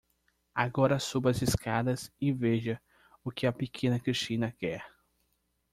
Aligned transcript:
Agora 0.55 0.97
suba 0.97 1.29
as 1.29 1.43
escadas 1.43 2.11
e 2.19 2.33
veja 2.33 2.81
o 3.23 3.29
que 3.29 3.45
a 3.45 3.53
pequena 3.53 3.99
Christina 3.99 4.51
quer. 4.51 4.83